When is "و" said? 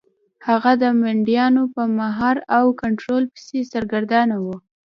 4.45-4.47